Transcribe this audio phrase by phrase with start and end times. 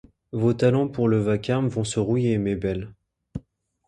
[0.31, 2.91] Vos talents pour le vacarme vont se rouiller, mes belles.